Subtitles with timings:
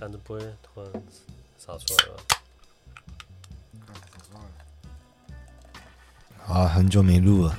[0.00, 0.90] 但是不会突然
[1.58, 2.16] 洒出来了。
[6.48, 7.56] 啊，很久没录了。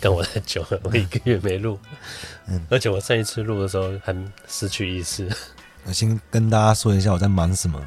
[0.00, 1.78] 跟我太久了，我一个月没录。
[2.46, 4.16] 嗯，而且我上一次录的时候还
[4.48, 5.30] 失去意识。
[5.84, 7.80] 我先跟大家说一下我在忙什么。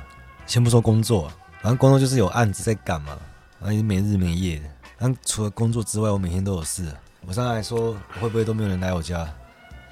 [0.45, 1.31] 先不说工作，
[1.61, 3.17] 反正工作就是有案子在赶嘛，
[3.59, 4.65] 然后没日没夜的。
[4.97, 6.85] 但除了工作之外，我每天都有事。
[7.25, 9.27] 我上来说会不会都没有人来我家？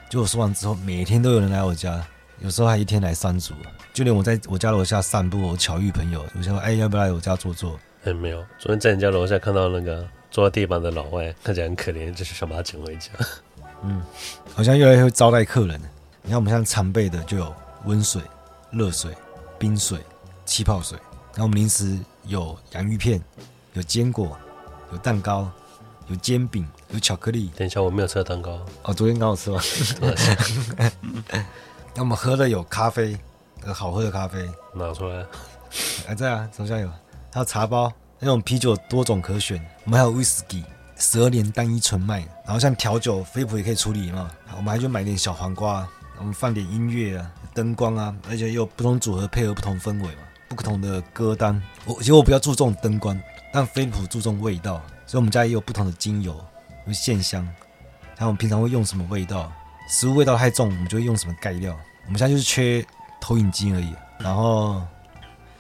[0.10, 2.06] 就我说完之后，每天都有人来我家，
[2.40, 3.54] 有时候还一天来三组。
[3.94, 7.80] 就连我在我家楼下散步，我巧遇朋友，我想说，哎，要不要来我家坐坐？
[8.04, 8.46] 哎，没有。
[8.60, 13.10] 昨天在你家楼下看到那个坐在地板的老外，看起来很可怜，就是想把他请回家。
[13.84, 14.02] 嗯，
[14.54, 15.82] 好像越来越会招待客人。
[16.22, 17.56] 你看我们像常备的就有
[17.86, 18.22] 温水、
[18.72, 19.12] 热水、
[19.58, 20.00] 冰水。
[20.50, 20.98] 气泡水，
[21.34, 23.22] 然后我们零食有洋芋片，
[23.74, 24.38] 有坚果，
[24.94, 25.52] 有蛋糕，
[26.08, 27.52] 有煎饼，有巧克力。
[27.58, 28.66] 等一下，我没有吃蛋糕。
[28.84, 29.62] 哦，昨天刚好吃完。
[31.98, 33.18] 那我们喝的有咖啡，
[33.66, 34.48] 有好喝的咖啡。
[34.72, 35.26] 拿出来。
[36.06, 36.88] 还在啊，手下有。
[37.34, 39.60] 还有茶包，那种啤酒多种可选。
[39.84, 40.64] 我们还有威士忌，
[40.96, 42.20] 十二年单一纯麦。
[42.46, 44.30] 然后像调酒，飞普也可以处理嘛。
[44.56, 45.88] 我们还就买点小黄瓜，
[46.20, 50.22] 我们放点音乐啊，灯光啊，而且又有不同组合配合不同氛围嘛。
[50.50, 53.20] 不同的歌单，我其实我比较注重灯光，
[53.52, 56.40] 但飞普注重味道，所以我们家也有不同的精油，
[56.86, 57.44] 有线香，
[58.16, 59.52] 还有我们平常会用什么味道，
[59.90, 61.76] 食物味道太重，我们就会用什么盖料。
[62.08, 62.84] 我们现在就是缺
[63.22, 64.82] 投影机而已，然后，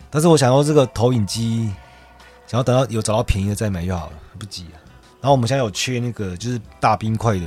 [0.09, 1.69] 但是我想要这个投影机，
[2.47, 4.79] 想要等到有找到便宜的再买就好了，不急啊。
[5.19, 7.45] 然后我们现在有缺那个就是大冰块的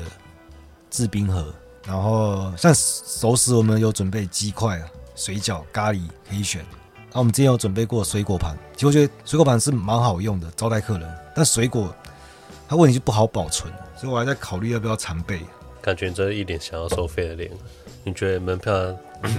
[0.91, 1.53] 制冰盒，
[1.87, 6.61] 然后像熟食我们有准备鸡块啊、水饺、咖喱可以选。
[6.61, 11.19] 然后、我们之前有准备过水果盘，其实我觉得水果盘是蛮好用的，招待客人。
[11.35, 11.93] 但水果
[12.69, 15.41] 它问题就不好保存，所以我还在考虑要不要常备。
[15.81, 17.51] 感觉这一脸想要收费的脸，
[18.05, 18.73] 你觉得门票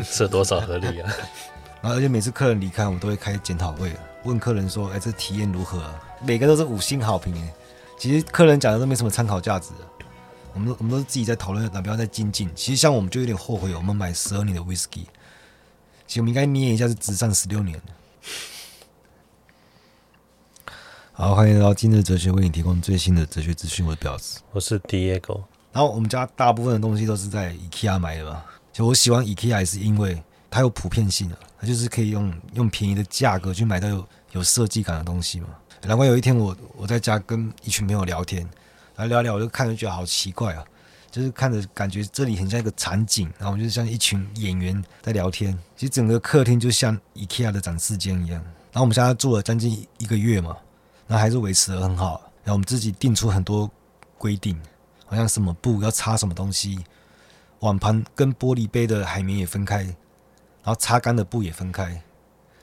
[0.04, 1.12] 是多少合理啊？
[1.81, 3.92] 然后而且每次客人离开，我们都会开检讨会，
[4.23, 7.53] 问客人说：“哎，这体验如何啊？”每个都是五星好评哎。
[7.97, 9.72] 其实客人讲的都没什么参考价值，
[10.53, 12.50] 我们我们都是自己在讨论，哪边要再精进。
[12.56, 15.06] 其实像我们就有点后悔，我们买十二年的 whisky，。
[16.06, 17.81] 其实我们应该捏一下，是直上十六年。
[21.14, 23.85] 好，欢迎来到今日哲学，为你提供最新的哲学资讯。
[23.85, 25.41] 我是表子，我是 Diego。
[25.72, 28.44] 然后我们家大部分的东西都是在 IKEA 买的嘛。
[28.72, 35.48] 就我喜欢 IKEA 是因为它有普遍性的，它就是可以用用便宜的价格去买到有有设计感的东西嘛。
[35.84, 38.42] 难怪有一天我我在家跟一群朋友聊天，
[38.96, 40.64] 然后聊聊，我就看着觉得好奇怪啊。
[41.09, 45.52] 就是看着感觉这里很像一个场景，然后我们就像一群演员在聊天。
[45.76, 48.42] 其实整个客厅就像 IKEA 的展示间一样。
[48.72, 50.56] 然后我们现在住了将近一个月嘛，
[51.08, 52.22] 那还是维持得很好。
[52.46, 53.70] 然后我们自己定出很多
[54.18, 54.58] 规定，
[55.06, 56.80] 好像什么布要擦什么东西，
[57.61, 59.95] 碗盘跟玻璃杯的海绵也分开，然
[60.66, 62.01] 后擦干的布也分开。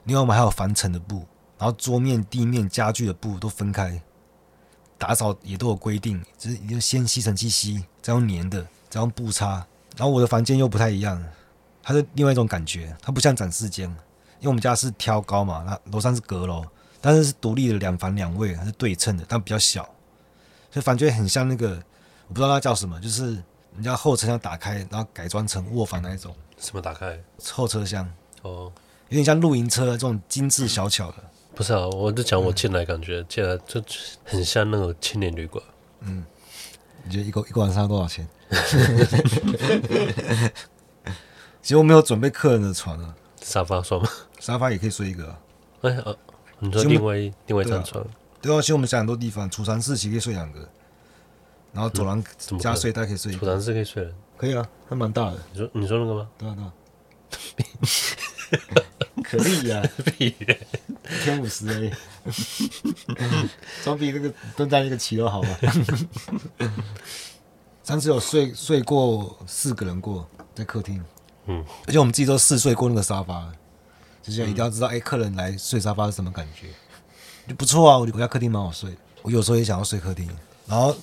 [0.04, 1.26] 另外我们还有防尘的布，
[1.58, 4.00] 然后桌面、地面、家具的布都分开。
[4.96, 9.64] 打扫也都有规定，就是一定先吸尘器吸，再用粘的，再用布擦。
[9.96, 11.24] 然后我的房间又不太一样，
[11.82, 13.88] 它是另外一种感觉，它不像展示间，
[14.40, 16.64] 因为我们家是挑高嘛，那楼上是阁楼，
[17.00, 19.84] 但是是独立的两房两卫，它是对称的，但比较小，
[20.72, 21.80] 所以感觉很像那个，
[22.26, 23.40] 我不知道它叫什么，就是
[23.78, 26.34] 人家后车厢打开，然后改装成卧房那一种。
[26.58, 27.16] 什么打开？
[27.52, 28.04] 后车厢。
[28.42, 28.72] 哦，
[29.08, 31.18] 有点像露营车这种精致小巧的。
[31.54, 33.80] 不是啊，我就讲我进来感觉进、嗯、来就
[34.24, 35.62] 很像那种青年旅馆。
[36.00, 36.24] 嗯，
[37.04, 38.26] 你觉得一个一个晚上要多少钱？
[41.62, 44.08] 其实我没有准备客人的床啊，沙发算吗？
[44.40, 45.38] 沙发也可以睡一个、啊。
[45.82, 46.12] 哎啊，
[46.58, 47.14] 你说另外
[47.46, 48.04] 另外一张床？
[48.42, 50.68] 对啊，其实我们想很多地方，储藏室其实可以睡两个，
[51.72, 52.22] 然后走廊
[52.60, 53.32] 加睡袋可以睡。
[53.32, 54.14] 储藏室可以睡人？
[54.36, 55.38] 可以啊，还蛮大的。
[55.52, 56.28] 你说你说那个吗？
[56.38, 56.72] 对啊对啊。
[59.22, 59.82] 可以啊，
[60.18, 60.30] 一
[61.22, 61.92] 天五十而已，
[63.84, 65.48] 总比那个蹲在那个骑楼好吧？
[67.84, 71.04] 上次有睡睡过四个人过在客厅，
[71.46, 73.52] 嗯，而且我们自己都试睡过那个沙发，
[74.22, 76.68] 就是一定要知道，哎、嗯欸，客人来睡沙发是什么感觉，
[77.46, 77.98] 就不错啊。
[77.98, 80.26] 我我家客厅蛮好睡，我有时候也想要睡客厅。
[80.66, 80.96] 然后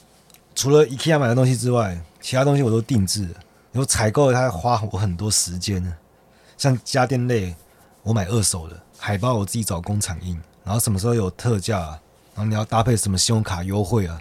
[0.55, 3.27] 除了 IKEA 买的东西之外，其他东西我都定制，
[3.73, 5.93] 有采购它花我很多时间呢。
[6.57, 7.53] 像家电类，
[8.01, 11.79] 我买二手的海报，我自己找工厂印，然后什么时候有特价，
[12.33, 14.13] 然后你要搭配什么信用卡优惠啊，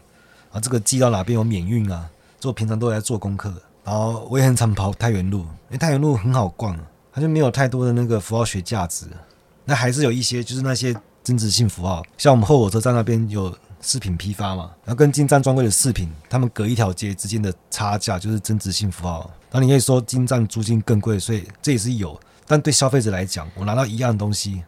[0.51, 2.11] 然后这个寄到哪边有免运啊，
[2.41, 3.55] 做平常都在做功课。
[3.85, 6.77] 然后我也很常跑太原路，因为太原路很好逛，
[7.13, 9.07] 它就没有太多的那个符号学价值，
[9.65, 19.31] 那还是有一些就是那些增值性符号，像我们后火车站那边有饰品批发嘛，然后跟金站专柜的饰品，他们隔一条街之间的差价就是增值性符号。
[19.51, 22.19] 然后你可以说金站租金更贵，所以这也是有。
[22.47, 24.63] 但对消费者来讲，我拿到一样的东西，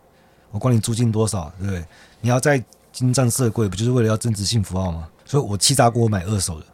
[0.50, 1.84] 我管你租金多少，对不对？
[2.20, 5.08] 你要在金站设柜，不就是为了要增值性符号吗？
[5.24, 6.66] 所以我气炸锅我买二手的，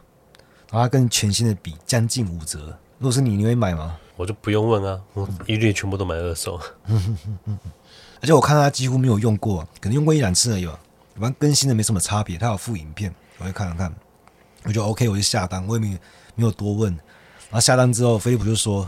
[0.71, 2.77] 然后它跟全新的比将近五折。
[2.99, 3.97] 如果是你，你会买吗？
[4.17, 6.61] 我就不用问啊，我一律全部都买二手。
[8.21, 10.79] 而且我看他几乎没有用过，可能用过一两次而已吧。
[11.23, 13.95] 反正更新的没什么差别，他有附影片，我就看了看。
[14.65, 15.97] 我就 OK，我就下单，我也没
[16.35, 16.93] 没有多问。
[17.49, 18.85] 然后下单之后，飞利浦就说：“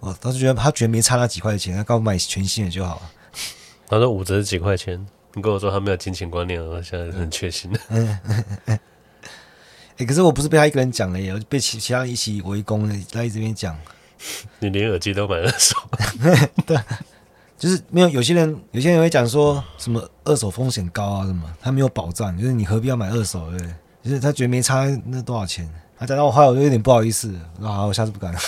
[0.00, 3.02] 我当时觉得他觉得没差那几块钱，他告诉我买全新的就好了。”
[3.86, 5.06] 他说五折是几块钱？
[5.34, 7.70] 你跟我说他没有金钱观念，我现在很确信
[8.66, 8.80] 哎、
[9.96, 13.78] 欸，可是我不是被他一个人讲了耶，我被其其他人一起围攻，在这边讲。
[14.58, 15.76] 你连耳机都买二手？
[16.66, 16.76] 对，
[17.62, 18.08] 就是没有。
[18.08, 23.48] 有些人有些人会讲说什么二手风险高啊，什么他没有保障，就是你何必要买二手？
[23.56, 23.58] 对，
[24.02, 25.72] 就是他觉得没差那多少钱。
[25.96, 28.40] 他讲到我后来我就有点不好意思，那好，我下次不敢了。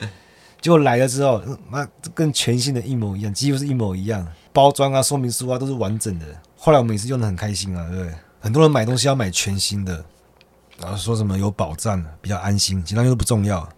[0.60, 6.26] 结果来了之后，妈跟全新的一模一样，几乎是一模一样，包装啊、说明书啊都是完整的。
[6.56, 8.12] 后来我们也是用得很开心啊，对？
[8.40, 10.04] 很多人买东西要买全新的，
[10.80, 13.68] 然后说什么有保障，比较安心，其他都不重要。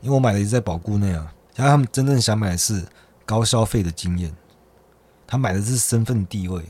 [0.00, 2.84] 因为我买的也是在保固内啊，然后他们真正想买的是
[3.24, 4.34] 高消费的经验，
[5.26, 6.62] 他买的是身份地位，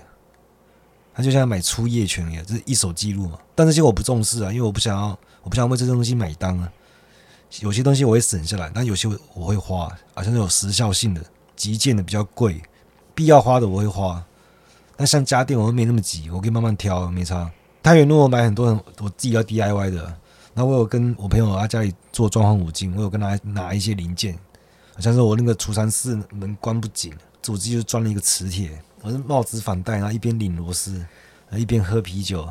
[1.15, 3.39] 他就像买出业权一样，这是一手记录嘛。
[3.55, 6.71] 但这些我不重视啊，因为我不想要，我不想为这些东西买单啊。
[7.61, 12.61] 有些东西我会省下来，但有些我会花，好像是有时效性的、急件的比较贵，
[13.15, 14.25] 必要花的我会花。
[14.97, 17.49] 但像家电，我会没那么急，我可以慢慢挑，没差。
[17.81, 18.67] 太原路我买很多，
[18.99, 20.17] 我自己要 DIY 的。
[20.53, 24.39] 那我有跟我朋友他家里做装潢五金，我有跟他拿一些零件，
[25.01, 27.13] 像是我那个储藏室门关不紧，
[27.43, 28.71] 主机就装了一个磁铁，
[29.03, 31.05] 我是帽子反戴，然后一边拧螺丝，
[31.53, 32.49] 一边喝啤酒，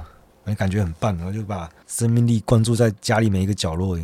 [0.57, 3.97] 感觉很棒，然后就把生命力灌注在家里每一个角落。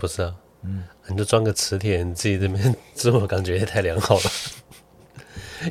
[0.00, 4.30] 不是啊，嗯，你就装个磁铁，你自己这边自我感觉也太良好了，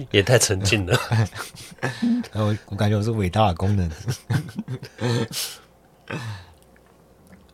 [0.11, 0.99] 也太沉浸了。
[2.31, 3.91] 然后我感觉我是伟大的功能。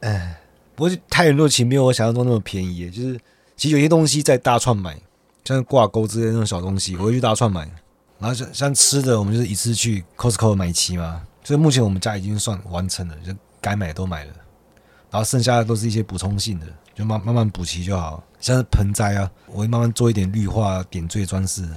[0.01, 0.39] 哎，
[0.75, 2.89] 不过太原路其实没有我想象中那么便宜。
[2.91, 3.19] 就是
[3.57, 4.95] 其实有些东西在大串买，
[5.43, 7.69] 像挂钩之类那种小东西，我会去大串买。
[8.19, 11.23] 然后像像吃的，我们就是一次去 Costco 买齐嘛。
[11.43, 14.31] 所以目前我们家已经算完成了，就该买的都买了。
[15.09, 18.23] 然后剩下的都是一些补充性的，就慢慢慢补齐就好。
[18.39, 21.67] 像是盆栽啊，我会慢慢做一点绿化点缀装饰。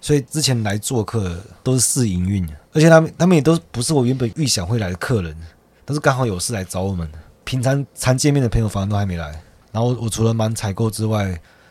[0.00, 5.36] 所以之前来做客都是试营运，而且他们他们也都不是我原本预想会来的客人，
[5.84, 7.08] 都是刚好有事来找我们。
[7.44, 9.42] 平常常见面的朋友反而都还没来，
[9.78, 11.24] 然后我，我除了忙采购之外，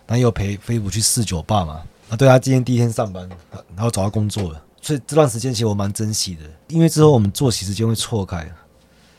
[0.05, 1.83] 然后又陪飞虎去试酒吧嘛。
[2.09, 3.29] 啊，对他今天第一天上班，
[3.75, 8.49] 然后找到工作了，所以这段时间其实我蛮珍惜的，因为之后我们作息时间会错开。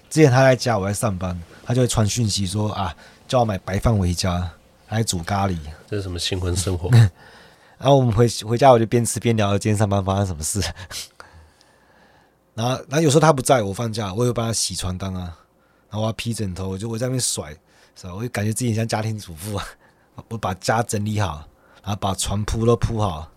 [0.09, 2.97] 之前他在家，我在上班，他就会传讯息说啊，
[3.27, 4.51] 叫我买白饭回家，
[4.89, 5.59] 来煮咖喱。
[5.87, 6.89] 这是什么新婚生活？
[7.77, 10.63] 然后我们回回家，我就边吃边聊今天上班发生什么事。
[12.57, 15.37] 然后，然后有时候他不在我放假，我也会帮他洗床单啊。
[15.91, 17.55] 然后我要披枕头，我就我在那边甩，
[18.01, 18.15] 是吧？
[18.15, 19.65] 我就感觉自己像家庭主妇啊。
[20.29, 21.49] 我把家整理好，
[21.83, 23.31] 然后把床铺都铺好，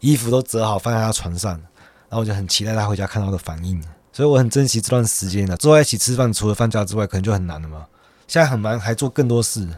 [0.00, 3.82] 衣服都折好放在他床上，然后我就很期待他回家看到的反应。
[4.12, 7.86] 所以我很珍惜这段时间的，坐在一起吃饭，除了放假之外，可能就很难了嘛。
[8.26, 9.68] 现在很忙，还做更多事，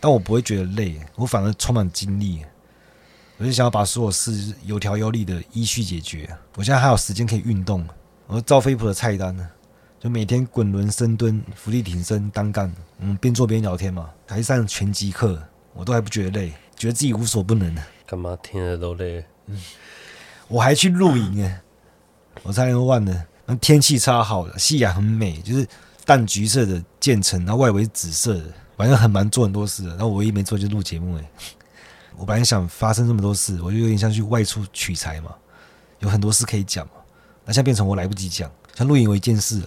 [0.00, 2.44] 但我不会觉得累，我反而充满精力。
[3.38, 6.28] 我就想要把所有事有条有理的依序解决。
[6.56, 7.86] 我现在还有时间可以运动，
[8.26, 9.48] 我照飞普的菜单呢。
[10.00, 14.08] 就每天滚轮深蹲、伏地挺身、单杠，嗯，边做边聊天嘛。
[14.26, 15.38] 还上拳击课，
[15.74, 17.76] 我都还不觉得累，觉得自己无所不能。
[18.06, 19.22] 干嘛听着都累？
[19.44, 19.60] 嗯，
[20.48, 21.60] 我还去露营哎，
[22.42, 23.26] 我差点忘了。
[23.44, 25.68] 那天气超好的，夕阳很美，就是
[26.06, 28.44] 淡橘色的渐层，然后外围是紫色的，
[28.78, 29.86] 反正很忙，做很多事。
[29.88, 31.30] 然后我唯一没做就录节目哎。
[32.16, 35.34] 我本来想发生这么多事，我就有点像去外出取材嘛，
[35.98, 36.92] 有很多事可以讲嘛。
[37.44, 39.62] 那现在变成我来不及讲，像露营有一件事。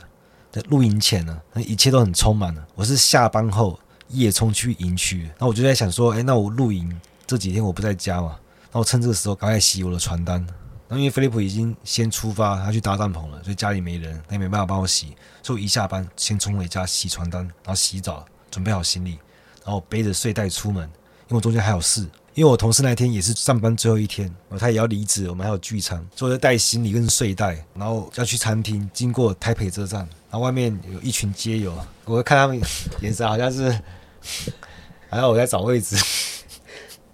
[0.53, 2.63] 在露营前呢，那一切都很充满了。
[2.75, 3.79] 我是下班后
[4.09, 8.37] 夜冲去营区，那我就在想说，哎，那我露营这几天我不在家嘛，
[8.71, 10.45] 那我趁这个时候赶快洗我的床单。
[10.87, 19.17] 那因为飞利浦已经先出发，他去搭帐篷了，所以家里没人，他也没办法帮我洗，所以我一下班先冲回家洗床单，然后洗澡，准备好行李，
[19.65, 22.07] 然后背着睡袋出门，因为我中间还有事。
[22.35, 29.99] 因为我同事那天也是上班最后一天，他也要离职，我们还有聚餐，所以就带行李跟睡袋，然后要去餐厅，经过台北车站，
[30.31, 32.59] 然后外面有一群街友，我看他们
[33.01, 33.69] 眼神好像是，
[35.09, 35.95] 还 好我在找位置，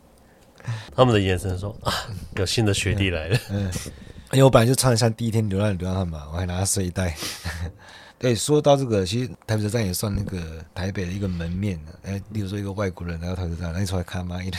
[0.95, 1.93] 他们的眼神说啊，
[2.37, 3.91] 有新的学弟来了，嗯， 嗯，
[4.31, 7.13] 因为我本来就穿得像第一天流浪流浪汉嘛，我还拿睡袋。
[8.17, 11.79] 对，说到这个，其实台北车站也算那个台北的一个门面。
[12.03, 14.51] 哎，例如说一个外国人来到台北车站，那你出来看嘛，一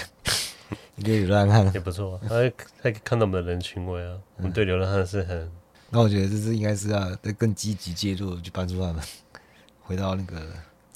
[0.97, 2.50] 一个流浪汉也不错，他还
[2.83, 4.17] 可以看到我们的人情味啊。
[4.37, 5.50] 我们对流浪汉是很……
[5.91, 7.00] 那我觉得这是应该是要
[7.37, 9.03] 更积极介入，去帮助他们
[9.83, 10.41] 回到那个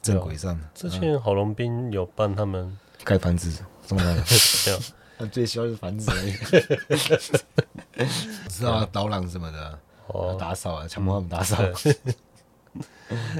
[0.01, 0.59] 正轨上。
[0.75, 3.51] 之前郝龙斌有帮他们盖房子，
[3.87, 4.15] 送他们。
[4.67, 4.79] 没有，
[5.19, 8.07] 他最需要是房子而已。
[8.51, 9.79] 是啊，导览什么的，
[10.09, 11.57] 哦，打扫啊，强迫他们打扫。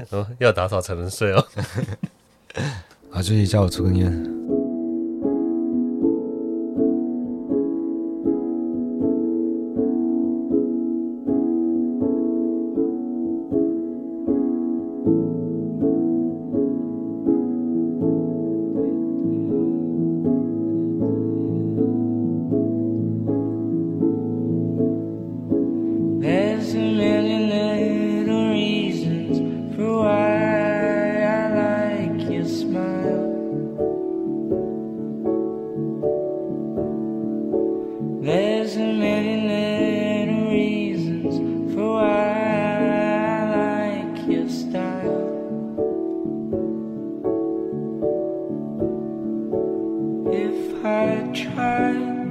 [0.09, 1.47] 哦，要打扫才能睡哦。
[3.11, 4.54] 啊，最近叫我抽根烟。
[50.87, 52.24] I tried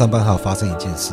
[0.00, 1.12] 上班还有发生一件事，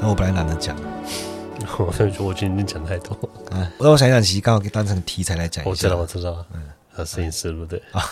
[0.00, 0.74] 那我本来懒得讲，
[1.76, 3.14] 我觉得我今天讲太多
[3.50, 3.70] 啊。
[3.78, 5.70] 让我想想，其实刚好可以当成题材来讲一下。
[5.70, 6.62] 我知道，我知道，嗯，
[6.96, 7.82] 啊，摄影师对不对？
[7.92, 8.02] 啊，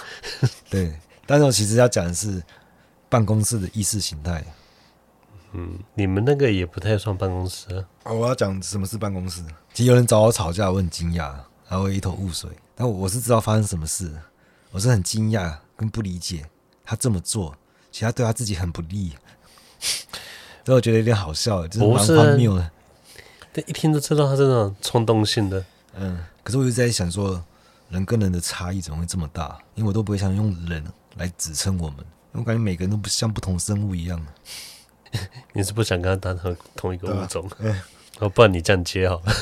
[0.68, 0.94] 对。
[1.24, 2.42] 但是我其实要讲的是
[3.08, 4.44] 办公室的意识形态。
[5.52, 8.12] 嗯，你们那个也不太算办公室啊。
[8.12, 9.42] 我要讲什么是办公室。
[9.72, 11.32] 其实有人找我吵架，我很惊讶，
[11.66, 12.50] 然后一头雾水。
[12.74, 14.12] 但我是知道发生什么事，
[14.70, 16.44] 我是很惊讶跟不理解
[16.84, 17.56] 他这么做，
[17.90, 19.14] 其实他对他自己很不利。
[20.64, 22.70] 所以我觉得有点好笑，就是蛮荒谬的。
[23.52, 25.64] 但，一听就知道他是那种冲动性的。
[25.94, 27.44] 嗯，可是我一直在想说，
[27.90, 29.58] 人跟人的差异怎么会这么大？
[29.74, 30.82] 因为我都不会想用人
[31.16, 31.98] 来指称我们，
[32.32, 34.20] 我感觉每个人都不像不同生物一样。
[35.52, 37.48] 你是不想跟他当成同一个物种？
[37.60, 37.80] 嗯，
[38.18, 39.32] 哦，不然你这样接好了。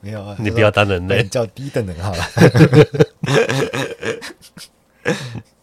[0.00, 2.24] 没有啊， 你不要当人类，叫低等人好了。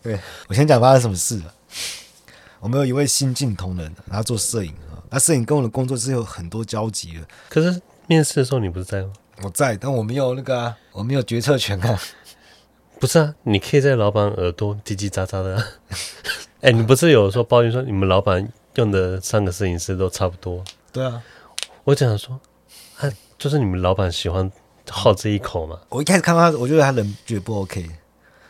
[0.01, 0.17] 对，
[0.48, 1.53] 我先讲发生什么事了。
[2.59, 7.21] 我们有一位新进同仁，他做摄影啊，那摄影跟我的工作是有很多交集的。
[7.47, 9.13] 可是面试的时候你不是在吗？
[9.41, 11.97] 我在，但我没有那个啊，我没有决策权啊。
[12.99, 15.55] 不是啊，你可以在老板耳朵叽叽喳喳的。
[16.59, 20.61] 哎、欸，你不是有说抱怨说你们老板用的三个摄影师都差不多？
[20.91, 21.23] 对啊，
[21.85, 22.37] 我讲说，
[22.97, 24.51] 他就是你们老板喜欢
[24.89, 25.79] 好这一口嘛。
[25.87, 27.83] 我一开始看到他，我觉得他人觉得不 OK，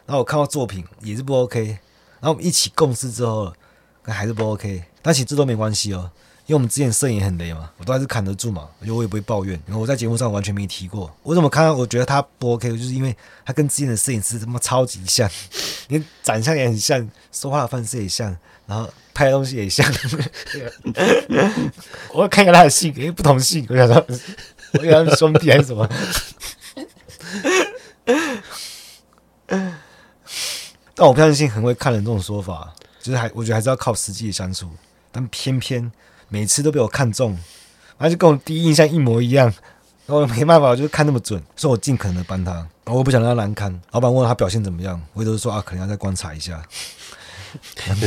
[0.07, 1.63] 然后我看到作品也是不 OK，
[2.19, 3.53] 然后我们一起共事之后。
[4.11, 6.09] 还是不 OK，但其实这都没关系哦，
[6.45, 9.59] 因为我们之前摄影很雷嘛，我都还是扛得住嘛，我觉得我也不会抱怨。
[9.65, 15.29] 然后我在节目上完全没提过，我怎么看到我觉得他不 OK，就是因为他跟之前的摄影师他妈超级像，
[15.89, 18.35] 连长相也很像，说话的方式也像，
[18.65, 19.85] 然后拍的东西也像。
[22.13, 24.05] 我看看他的姓，因为不同姓，我想说，
[24.73, 25.89] 我以为他们兄弟还是什么？
[30.95, 32.73] 但我不相信很会看人这种说法。
[33.01, 34.69] 就是还，我觉得还是要靠实际的相处，
[35.11, 35.91] 但偏偏
[36.27, 37.31] 每次都被我看中，
[37.97, 39.47] 然后就跟我第一印象一模一样，
[40.05, 43.81] 然后我没办法，我就看那么准，所以我尽可能的帮他，然后我不想让他难堪。
[43.91, 46.61] 老板问他表现怎么样，我都是说啊，可能要再观察一下。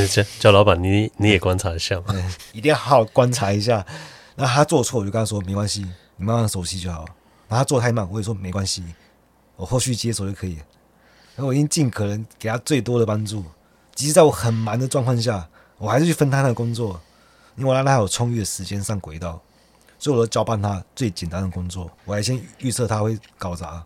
[0.09, 2.15] 叫叫老板，你你也观察一下嘛，
[2.53, 3.85] 一定要好好观察一下。
[4.37, 5.81] 那他做错，我就跟他说没关系，
[6.17, 7.05] 你慢慢熟悉就好。
[7.49, 8.85] 然后他做太慢，我也说没关系，
[9.57, 10.55] 我后续接手就可以。
[11.35, 13.45] 然后我已经尽可能给他最多的帮助，
[13.95, 17.01] 即使在我很忙的状况下，我还是去分摊他的工作，
[17.57, 19.41] 因为我让他有充裕的时间上轨道，
[19.99, 21.91] 所以我都交办他最简单的工作。
[22.05, 23.85] 我还先预测他会搞砸，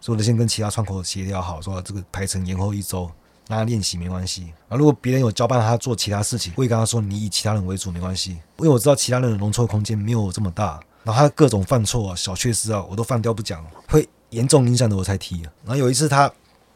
[0.00, 3.10] 所以我就先跟其他窗口协调好，说这个排程延后一周。
[3.48, 10.80] 让他练习没关系啊，如果别人有交办他做其他事情，我会跟他说，你以其他人为主没关系，因为我知道其他人的容错空间没有我这么大。
[11.02, 15.42] 然后他各种犯错啊、小缺失啊，我都放掉不讲，会严重影响的我才提。
[15.64, 16.32] 然后有一次他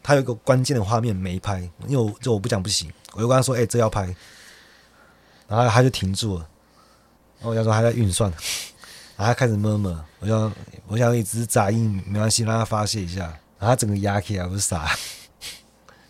[0.07, 4.03] 他有一个关键的画面没拍，因为我这我不讲不行，我就跟他说，哎、这要拍，
[5.49, 6.47] 然后他就停住了。
[7.39, 8.31] 然后我想说他在运算，
[9.17, 10.53] 然后他开始 murmur，我想
[10.87, 13.23] 我想一直杂音没关系，让他发泄一下。
[13.59, 14.89] 然后他整个压起来，不是傻。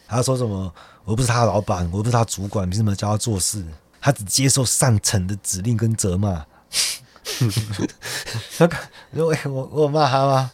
[0.08, 0.72] 他说什么？
[1.04, 3.66] 我又不是他老板，我又不是他主管，凭什么教他做事？
[4.00, 6.46] 他只接受上层的指令跟责骂。
[8.60, 8.70] 他
[9.16, 10.52] 我我我骂他吗？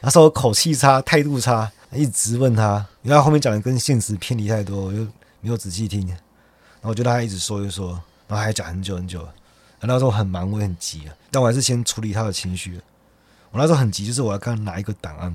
[0.00, 2.86] 他说我口气差，态度差，一直问他。
[3.02, 4.98] 因为他后面讲的跟现实偏离太多，我就
[5.40, 6.06] 没有仔细听。
[6.06, 6.18] 然
[6.82, 7.90] 后我就让他一直说一说，
[8.28, 9.22] 然后还讲很久很久。
[9.80, 12.80] 然后那时候很忙，我也很急，但我还是先处理他的情绪。
[13.50, 15.30] 我那时候很急，就是我要跟他拿一个档案，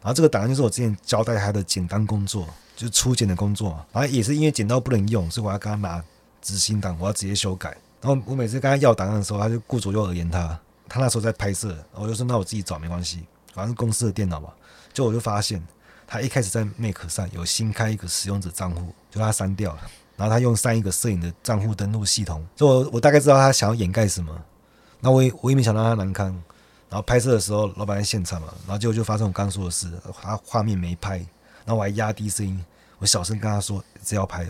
[0.00, 2.46] 然后这个档案就是我之前交代他的简单工作。
[2.74, 6.02] 就是初检的工作，然后也是因为剪刀不能用，所以我要跟他拿
[6.40, 7.76] 执行档，我要直接修改。
[8.00, 10.58] 然后我每次跟他要档案的时候，他就顾左右而言他。
[10.88, 14.48] 他那时候在拍摄，我就说那我自己找没关系，反正公司的电脑嘛。
[14.92, 15.62] 就我就发现
[16.12, 19.80] 他一开始在 Mac 上有新开一个使用者账户，就他删掉了。
[20.14, 24.30] 然后他用上一个摄影的账户登录系统，所以我我大概知道他想要掩盖什么。
[25.00, 26.26] 那我也我也没想到他难堪。
[26.90, 31.16] 然后拍摄的时候，老板在现场嘛，然后结果就发生我刚说的事，他画面没拍，
[31.64, 32.62] 然后我还压低声音。
[32.98, 34.46] 我小声跟他说：“这要拍，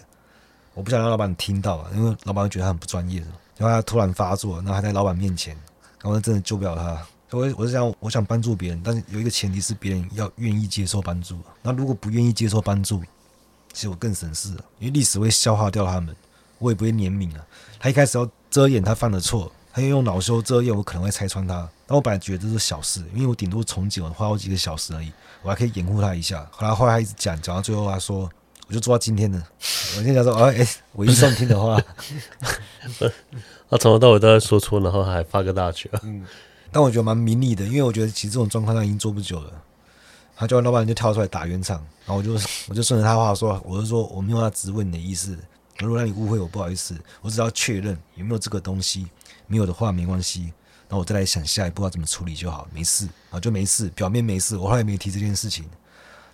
[0.75, 3.21] 我不想让老板听到啊，因为老板觉得他很不专业。
[3.57, 5.57] 然后他突然发作，然后还在老板面前，
[6.03, 7.07] 然后真的救不了他。
[7.33, 11.39] 所以我是想，我想帮助别人，但是有一个前提是别人要愿意接受帮助。
[11.63, 13.03] 那如果不愿意接受帮助，
[13.73, 16.15] 其实我更省事了，因为历史会消化掉他们，
[16.59, 17.43] 我也不会怜悯啊。
[17.81, 21.67] 他一开始要遮掩他犯的错，他要用恼羞遮掩，我可能会拆穿他。
[21.87, 26.47] 但我本来觉得这是小事，因为我顶多重剪，我花好几个小时而已，我还可以掩护他一下。
[26.51, 28.31] 后来后来他一直讲，讲到最后他说。
[28.69, 29.43] 我就做到今天的。
[29.99, 31.79] 我跟他说：“哎、欸，我一上听的话，
[33.69, 35.91] 他从头到尾都在说错，然后还发个大绝。
[36.05, 36.25] 嗯，
[36.73, 39.53] 但我觉得蛮明理的，因为我觉得其实这种状况他已经做不久了。
[40.35, 42.33] 他叫老板就跳出来打圆场，然后我就
[42.69, 45.39] 我就顺着他话说，我就说我没有要质问你的意思，
[45.79, 49.07] 如果让你误会我，不好意思，我只要确认有没有这个东西，
[49.47, 50.45] 没有的话没关系，
[50.89, 55.65] 然后我再来想下一步要怎么处理就好，没事啊，就没事，表面没事，我后来没提这件事情。”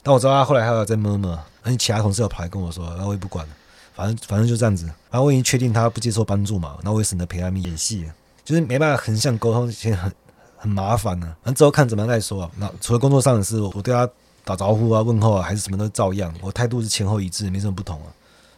[0.00, 3.52] 但我知道他后来还有在摸摸，而且其他同事有跑来跟我说，然后我也不管了，
[3.92, 4.86] 反正反正就这样子。
[5.10, 8.08] 然后我已经确定他不接受帮助嘛，那我也省得陪他们演戏，
[8.44, 10.10] 就是没办法横向沟通，其实很
[10.58, 11.26] 很麻烦呢。
[11.42, 12.50] 反正之后看怎么样再说啊。
[12.56, 14.08] 那除了工作上的事，我对他
[14.44, 18.06] 打招呼啊、问候啊，还是什么都照样，我态度是前后一致，没什么不同啊。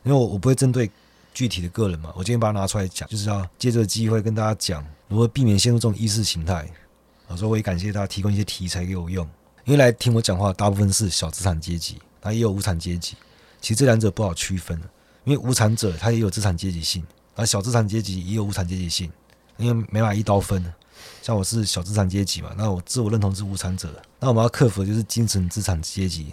[0.03, 0.91] 因为我我不会针对
[1.35, 6.67] 具体的个人嘛，我今天把它拿出来讲，就是要借这个机会跟大家讲如何避免陷入这种意识形态。
[7.37, 9.25] 所以我也感谢大家提供一些题材给我用。
[9.65, 13.15] 因为来听我讲话，大部分是小资产阶级，他也有无产阶级。
[13.61, 14.81] 其实这两者不好区分，
[15.25, 17.05] 因为无产者他也有资产阶级性，
[17.37, 19.11] 而小资产阶级也有无产阶级性。
[19.59, 20.65] 因为没法一刀分，
[21.23, 23.89] 像我是小资产阶级嘛，那我自我认同是无产者。
[24.19, 26.33] 那我们要克服的就是精神资产阶级，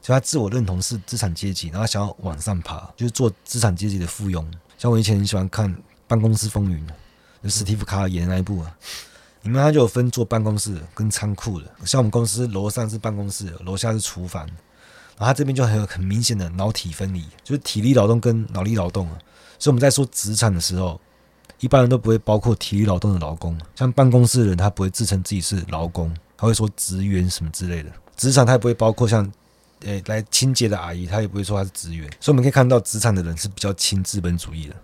[0.00, 4.44] 就他自我认同是资产阶级，然后想要往上爬，就是做资产阶级的附庸。
[4.78, 5.72] 像我以前很喜欢看
[6.06, 6.86] 《办公室风云》，
[7.42, 8.76] 就史蒂夫·卡尔演的那一部啊。
[9.44, 19.18] 你们他就有分做办公室跟仓库的，像我们公司楼上是办公室，楼下是厨房，然后他这边就很有很明显的脑体分离，就是体力劳动跟脑力劳动啊。
[19.58, 21.00] 所以我们在说职场的时候，
[21.62, 27.90] 一般人都不会包括体力劳动的劳工，像办公室的人他不会自称自己是劳工，他会说职员什么之类的。
[28.16, 29.30] 职场他也不会包括像，
[29.80, 32.04] 诶来清洁的阿姨，他也不会说他是职员。
[32.20, 34.74] 所以我们可以看到职场的人是比较亲资本主义的，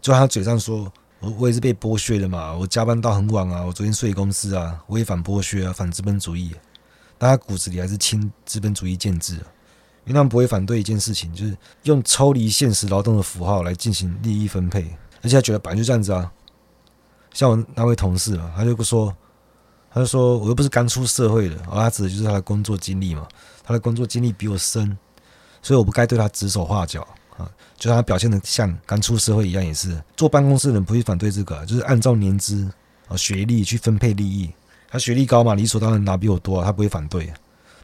[0.00, 0.90] 就他嘴上说。
[1.22, 6.50] 我我也是被剥削的嘛，我加班到很晚啊，我昨天睡公司啊，我也反剥削啊，反资本主义，
[7.18, 9.44] 但他骨子里还是亲资本主义建制啊，
[10.06, 16.30] 因为他们不会反对一件事情，就是用抽离现实劳动的符号来进行利益分配，而且他觉得本来就这样子啊。
[17.32, 19.14] 像我那位同事啊，他就不说，
[19.92, 23.26] 他就说我又不是刚出社会的，而他指的就是他的工作经历嘛，
[23.62, 24.96] 他的工作经历比我深，
[25.62, 27.06] 所以我不该对他指手画脚
[27.36, 27.48] 啊。
[27.76, 32.70] 就他表现的像刚出社会一样，也是坐办公室的人不会反对这个，就是按照年资
[33.08, 34.50] 啊学历去分配利益。
[34.88, 37.32] 他学历高嘛，理所当然拿比我多，他不会反对。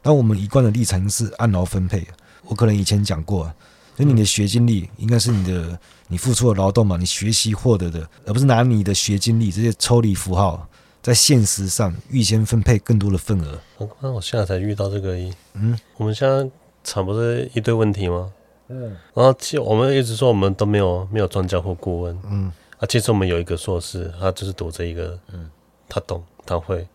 [0.01, 2.05] 但我们一贯的立场是按劳分配。
[2.43, 3.51] 我可能以前讲过，
[3.97, 10.69] 所以你的学经历应该是你的你付出的劳动嘛，你学习获得的，而不是拿你的学经历这些抽离符号，
[11.01, 13.59] 在现实上预先分配更多的份额。
[13.79, 15.17] 我刚我现在才遇到这个。
[15.55, 16.47] 嗯，我们现在
[16.83, 18.31] 厂不是一堆问题吗？
[18.67, 22.15] 嗯，然后其实我们一直说我们都没有没有专家或顾问。
[22.29, 25.49] 嗯，啊，其实我们有一个硕士，他就是读这一个，嗯，
[25.89, 26.87] 他懂，他会。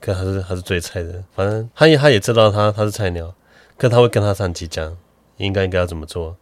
[0.00, 3.34] 可他是他是最菜的，反正他也他也知道他他是菜鸟，
[3.76, 4.96] 可他会跟他上级讲，
[5.38, 6.36] 应该应该要怎么做，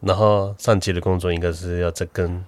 [0.00, 2.44] 然后上级的工作应该是要再跟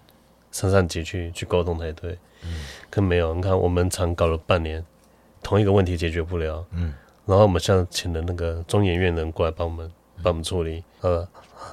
[0.52, 2.16] 上上级去去沟通才对。
[2.44, 4.84] 嗯，可没有，你看我们厂搞了半年，
[5.42, 6.64] 同一个问题解决不了。
[6.72, 6.94] 嗯，
[7.26, 9.90] 然后我们现在请了那个中研院人过来帮我们
[10.22, 11.26] 帮我们处理，呃，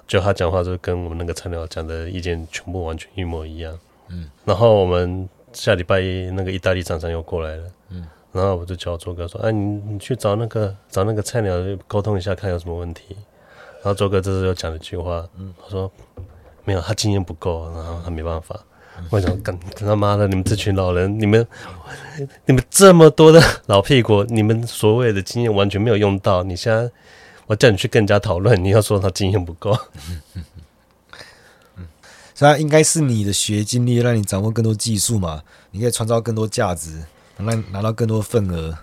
[0.07, 3.77] 就他讲话就跟我们那个菜鸟讲的意见全部完全一模一样。
[4.07, 7.63] 嗯，然后我们下礼拜一那个意大利厂商又过来了。
[7.89, 8.07] 嗯。
[8.31, 11.53] 然后我就叫周哥说：“哎，你你去找那个找那个菜鸟
[11.87, 13.15] 沟通一下，看有什么问题。”
[13.85, 15.23] 然后周哥这时又讲了一句话，
[15.61, 15.91] 他说
[16.65, 18.59] ：“没有，他经验不够，然后他没办法。”
[19.11, 21.47] 我想，干他妈的，你们这群老人，你们
[22.47, 26.41] 你们这么多的老屁股，你们所谓的经验完全没有用到。
[26.41, 26.89] 你现在
[27.45, 29.77] 我叫你去跟人家讨论，你要说他经验不够。
[31.77, 31.85] 嗯，
[32.33, 37.03] 所以应该是你的学经历让你掌握更多技术嘛，你可以创造更多价值。
[37.37, 38.75] 拿拿到更多份额，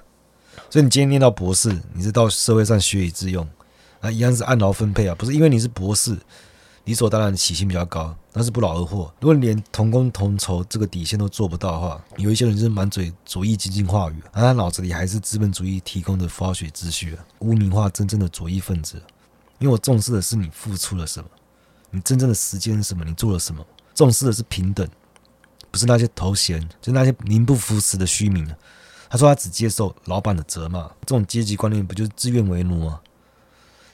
[0.71, 3.49] 所以你今天念到博士，你是到社会上学以致用，
[4.03, 6.19] 那一样是按劳分配啊，不是因为你是博士，
[6.85, 9.11] 理所当然的起薪比较高，那是不劳而获。
[9.21, 19.01] 如果你连同工同酬这个底线都做不到的话，有一些人就是满嘴左翼激进话语，而他脑子里还是资本主义提供的符号学秩序啊，污名化真正的左翼分子。
[19.61, 21.31] 因为我重视的是你付出了什么，
[21.91, 24.85] 你真正的时间是什么，你做了什么，重视的是平等。
[25.71, 28.47] 不是那些头衔，就那些名不符实的虚名。
[29.09, 33.01] 他说他只接受老板的责骂，这种阶级观念不就是自愿为奴吗？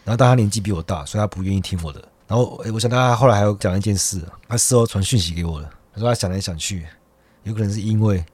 [0.08, 2.02] 然后，但他年纪比我大，所以他不愿意听我的。
[2.26, 5.68] 然后，诶，我想他后来还有讲一件事，他事后传讯息给我了。
[5.92, 6.86] 他说他想来想去，
[7.42, 8.24] 有可能是因为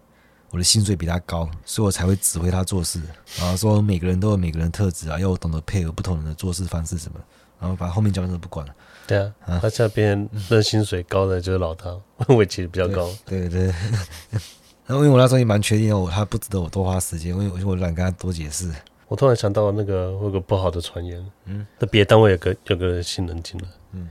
[0.50, 3.00] 我的薪水比他高，所以我才会指挥他做事。
[3.40, 7.18] 然后说每个人都有每个人的特质啊，要我懂得配合不同人的做事方式什么。
[7.58, 8.72] 然后把后面讲的都不管了。
[9.08, 11.86] 对啊，啊他下边那薪水高的就是老大，
[12.28, 13.10] 我其实比较高。
[13.26, 13.74] 对对，对。
[14.86, 18.70] 然后因为我那时候也蛮确定，我他不值得我多花时间，因为我我懒跟他多解释。
[19.08, 24.08] 我突然想到那个我有个不好的传言，嗯，那别的单位有个有个新人进来，嗯，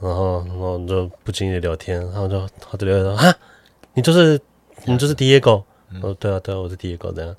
[0.00, 3.34] 然后然后就不经意的聊天，然后就他就聊说啊，
[3.94, 4.40] 你就是
[4.84, 5.62] 你就是 Diego，
[5.94, 7.34] 我说对啊对啊，我是 Diego 这样，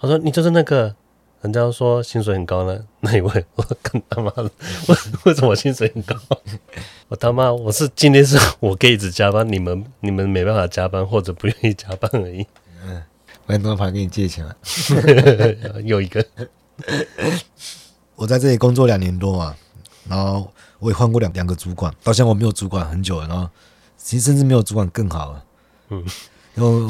[0.00, 0.94] 他说你就是那个。
[1.42, 4.44] 人家说薪水很高呢， 那一位我干他妈的，
[4.86, 6.14] 为为什么薪水很高？
[7.10, 12.46] 我他妈我是今天是我可以一直加班，你们你们没办法加班或者不愿意加班而已。
[12.84, 13.02] 嗯，
[13.52, 14.56] 我没办法跟你借钱了。
[15.84, 16.24] 有一个，
[18.16, 19.54] 我在这里工作两年多嘛，
[20.08, 23.48] 然后我也换过两两个主管，到现在我没有主管很久了，然后
[23.96, 25.44] 其实甚至没有主管更好了。
[25.90, 26.04] 嗯。
[26.54, 26.86] 然后，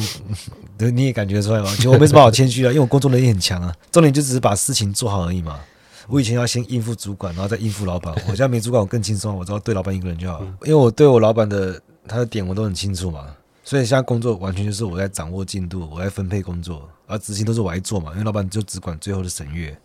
[0.77, 1.73] 对，你也感觉出来吗？
[1.77, 3.73] 其实我没什么好谦虚的，因为我工作能力很强啊。
[3.93, 5.61] 重点就只是把事情做好而已嘛。
[6.09, 8.13] 我以前要先应付主管，然后再应付老板。
[8.27, 10.47] 我现在没主管，我更轻松，我只要对老板一个人就好了。
[10.63, 13.25] 因为我对我老板的他的点我都很清楚嘛，
[13.65, 18.13] 所以现在工作完全就是我在掌握进度，我在分配工作，而执行都是我来做嘛。
[18.13, 19.77] 因为老板就只管最后的审阅。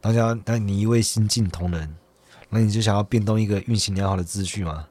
[0.00, 1.94] 当下，当你一位新进同仁，
[2.48, 4.86] 那你就想要变动一个运行良好的秩序嘛？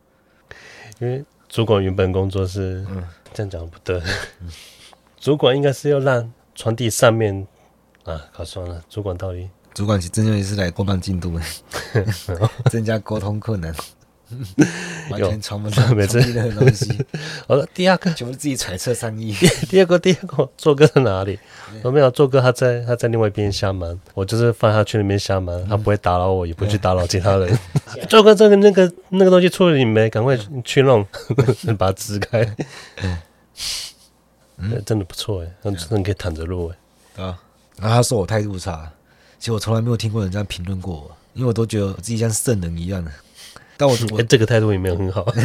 [0.99, 3.03] 因为主管原本工作是嗯。
[3.35, 3.99] 这样讲不对，
[5.19, 7.47] 主管应该是要让传递上面
[8.03, 8.79] 啊，搞算了。
[8.87, 11.43] 主管到底，主管其实真正是来过慢进度的，
[12.69, 13.73] 增加沟通困难，
[15.09, 16.97] 完全传不到没错的东西。
[17.47, 19.33] 我说第二个，全部自己揣测善意。
[19.69, 21.37] 第二个，第二个，做哥在哪里？
[21.81, 23.99] 我没有做哥，他在他在另外一边瞎忙。
[24.13, 27.57] 我就是放他去那边瞎忙，他不会打扰我，也不会去打扰其他人。
[28.07, 30.09] 做哥，这个那个那个东西处理没？
[30.09, 31.05] 赶快去弄，
[31.77, 32.55] 把它支开。
[34.57, 36.71] 嗯，真的不错哎，真的可以躺着录
[37.15, 37.23] 哎。
[37.23, 37.39] 啊，
[37.77, 38.91] 然后他说我态度差，
[39.39, 43.11] 其实我从来没有听过人家评论过我，因为我都觉得我自己像圣人一样的。
[43.77, 45.25] 但我 我这个态度也没有很好。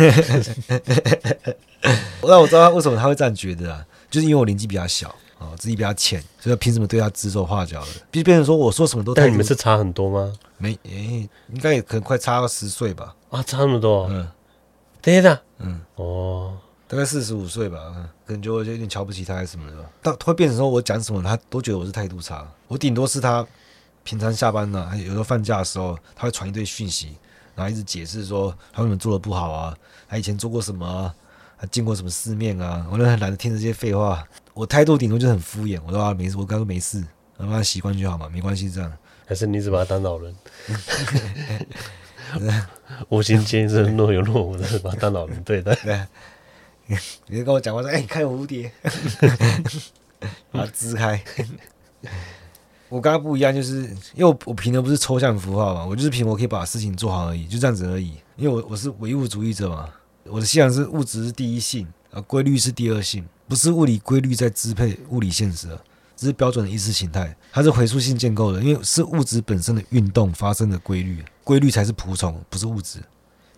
[2.23, 7.89] 那我知道他为什么他会这样觉得啊，就是因为我年纪比较小啊，自己比较浅，所以凭什么对他指手画脚的？
[8.11, 9.15] 必须变成说我说什么都。
[9.15, 10.33] 但你们是差很多吗？
[10.59, 13.15] 没，诶，应该也可能快差个十岁吧。
[13.31, 14.07] 啊，差那么多？
[14.11, 14.29] 嗯，
[15.01, 16.57] 等一下，嗯，哦。
[16.91, 17.79] 大概四十五岁吧，
[18.27, 19.85] 可能就会有点瞧不起他还是什么的吧。
[20.03, 22.51] 他会变成说我讲什么，他都觉得我是态度差。
[22.67, 23.47] 我顶多是他
[24.05, 27.15] 平常下班呢、啊，有时候放假的时候，他会传一堆讯息，
[27.59, 29.77] 然后一直解释说他为什么做的不好啊，
[30.09, 31.13] 他以前做过什么啊，
[31.57, 32.87] 还见过什么世面啊？
[32.89, 37.05] 我都很懒得听这些废话，我态度顶多就很敷衍，我说啊没事，我刚刚没事，
[37.37, 38.97] 让他习惯就好嘛，没关系这样。
[39.27, 40.37] 还是你只把他当老人？
[43.09, 45.75] 无心间是若有若无的把他当老人对待。
[45.83, 46.01] 对，
[47.27, 48.71] 你就跟我讲话说，哎、欸，看蝴蝶，
[50.53, 51.21] 把它支开。
[52.89, 53.83] 我刚刚不一样，就是
[54.15, 58.15] 因为我我凭的不是抽象符号嘛，我就是凭我可以把事情做好而已，就这样子而已。
[58.37, 59.89] 因为我我是唯物主义者嘛，
[60.25, 65.69] 我的信仰是物质是第一性，啊，规律是第二性，不是物理规律在支配物理现实，
[66.17, 73.01] 这是标准的意识形态，它是回溯性建构的，因为是物质本身的运动发生的规律，规律才是仆从，不是物质。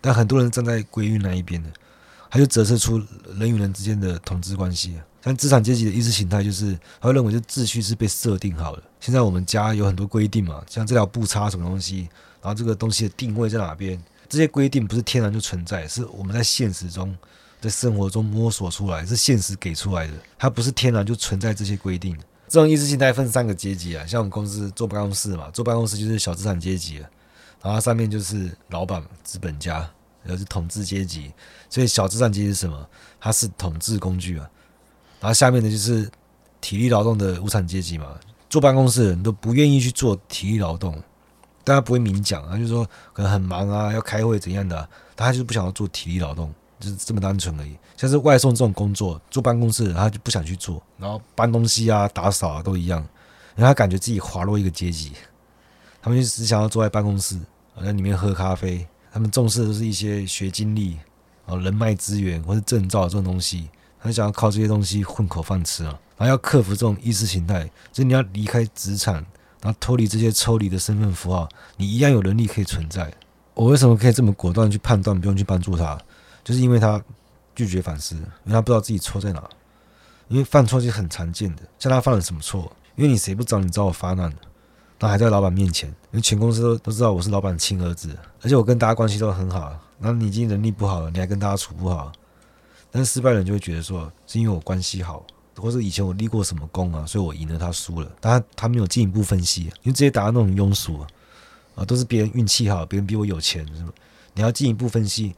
[0.00, 1.70] 但很多人站在规律那一边的，
[2.30, 3.00] 他就折射出
[3.38, 4.98] 人与人之间的统治关系。
[5.22, 8.82] 像资产阶级的意识形态，就是他会认为这秩序是被设定好的。
[9.00, 12.08] 现在我们家有很多规定嘛，像这条布插什么东西，
[12.40, 17.14] 然后这个东西的定位在哪边，这些规定不是天然就存在，是我们在现实中、
[17.60, 22.16] 在生活中摸索出来，是现实给出来的，它不是天然就存在这些规定。
[22.48, 26.96] 这种意识形态分三个阶级啊，像我们公司坐办公室嘛，坐办公室就是小资产阶级，
[27.62, 29.78] 然后上面就是老板、资本家，
[30.24, 31.30] 然后是统治阶级。
[31.68, 32.88] 所以小资产阶级是什么？
[33.20, 34.50] 它是统治工具啊。
[35.20, 36.10] 然后下面的就是
[36.60, 40.94] 体力劳动的无产阶级嘛，坐办公室的人都不愿意去做体力劳动，
[41.62, 47.76] 大家不会明讲啊，就是说可能很忙啊，要开会怎样的，他就是不想要做体力劳动，就是这么单纯而已。
[47.96, 52.98] 像是外送这种工作，坐办公室的人他就不想去做，然后搬东西啊、打扫啊都一样，
[53.54, 55.12] 然后他感觉自己滑落一个阶级，
[56.00, 57.38] 他们就只想要坐在办公室，
[57.84, 60.96] 在里面喝咖啡，他们重视的是一些学经历
[61.44, 63.68] 啊、人脉资源或者证照这种东西。
[64.00, 69.14] 很想要靠这些东西混口饭吃啊，然后要克服这种意识形态，就是你要离开职场，
[69.62, 73.12] 然后脱离这些抽离的身份符号，你一样有能力可以存在。
[73.54, 75.96] 我为什么可以这么果断去判断，不用去帮助他，
[76.42, 77.00] 就是因为他
[77.54, 79.48] 拒绝反思，因为他不知道自己错在哪。
[80.28, 82.70] 因为犯错是很常见的，像他犯了什么错？
[82.94, 84.30] 因为你谁不找你找我发难，
[84.98, 92.12] 然后还在老板面前，因为全公司都都知道我是老板亲儿子，而且我跟大家关系都很好，然后你已经能力不好了，你还跟大家处不好。
[92.90, 95.24] 但是失败人就会觉得说，是因为我关系好，
[95.56, 98.10] 或者以前我立过什么功啊，所以我赢了他输了。
[98.20, 101.06] 但他他没有进一步分析，因为这些答案都很庸俗啊，
[101.76, 103.92] 啊，都是别人运气好，别人比我有钱，是吗？
[104.34, 105.34] 你要进一步分析。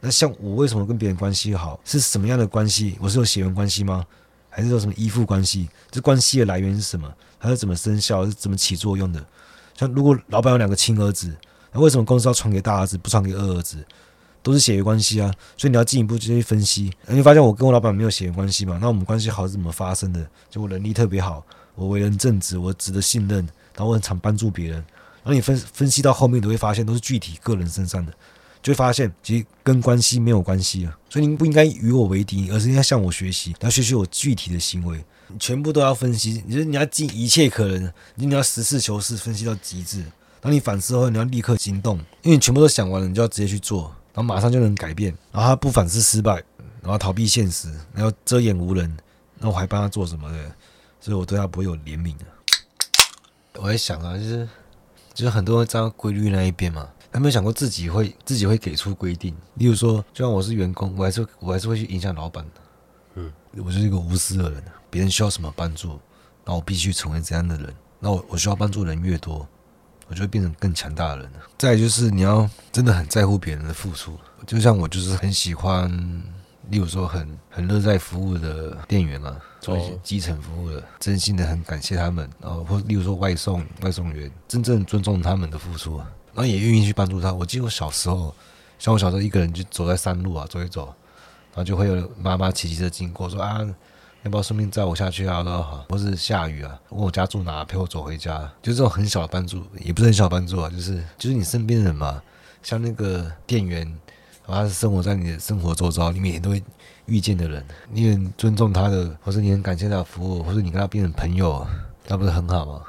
[0.00, 2.98] 那像我为什么跟别人关系好，是什么样的关系？
[3.00, 4.04] 我是有血缘关系吗？
[4.50, 5.68] 还是有什么依附关系？
[5.90, 7.12] 这关系的来源是什么？
[7.40, 8.26] 它是怎么生效？
[8.26, 9.24] 是怎么起作用的？
[9.74, 11.34] 像如果老板有两个亲儿子，
[11.72, 13.84] 那为什么公司要传给大儿子，不传给二儿子？
[14.42, 18.78] 都是血缘关系啊，所以你要进一步去分析，你会发现我跟我老板没有血缘关系嘛？
[18.80, 20.26] 那我们关系好是怎么发生的？
[20.50, 23.38] 就我能力特别好，我为人正直，我值得信任，
[23.74, 24.74] 然后我很常帮助别人。
[24.76, 28.12] 然后你分分析到后面，你会发现都是具体个人身上的，
[28.60, 30.98] 就会发现其实跟关系没有关系啊。
[31.08, 35.04] 所以您不应该与我为敌，而是应该向我学习，要学习我具体的行为，
[35.38, 36.42] 全部都要分析。
[36.46, 40.04] 你说你要尽一切可能，你你要实事求是，分析到极致。
[40.40, 43.94] 当你反思后，你要立刻行动，因为你全部都想完了，你就要直接去做。
[44.12, 46.34] 然后马上就能改变，然后他不反思失败，
[46.82, 48.94] 然后逃避现实，然后遮掩无人，
[49.38, 50.38] 那我还帮他做什么的？
[51.00, 52.24] 所以我对他不会有怜悯的。
[53.54, 54.48] 我在想啊，就是
[55.14, 59.34] 就是很多人站在规律那一边嘛，他没有想过自己会自己会给出规定？
[59.54, 62.60] 例如说，就像我是员工，我还是我还是会去影响老板的。
[63.14, 65.98] 嗯，我就是一个无私的人，别人需要什么帮助，
[66.44, 67.74] 那我必须成为这样的人。
[67.98, 69.46] 那我我需要帮助人越多。
[70.12, 71.38] 我就会变成更强大的人了。
[71.56, 75.90] 再就是你要真的很在乎别人的付出，就像我就是很喜欢，
[76.68, 82.28] 例如说很很乐在服务的店员啊，做一些基层服务的，真心的很感谢他们。
[82.42, 87.32] 然后或例如说外送外送员，真正尊重他们的付出，然后也愿意去帮助他。
[87.32, 88.34] 我记得我小时候，
[88.78, 90.84] 像我小时候一个人就走在山路啊，走一走，
[91.54, 93.66] 然后就会有妈妈骑骑车经过，说啊。
[94.24, 95.42] 要不要顺便载我下去啊？
[95.42, 96.78] 都好，或是下雨啊？
[96.90, 102.22] 问我家住哪，陪我走回家，就是这种很小的帮助，也不是很小的帮助啊，就是就是你身边的人嘛，
[102.62, 103.92] 像那个店员，
[104.46, 106.62] 他是生活在你的生活周遭，你每天都会
[107.06, 111.66] 遇见的人，你很尊重他的，或是你很感谢他的服务，或是你跟他变成朋友，
[112.06, 112.82] 那不是很好吗？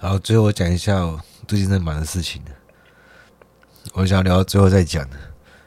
[0.00, 2.42] 然后最后我讲一下我最近在忙的事情，
[3.92, 5.08] 我想聊到最后再讲，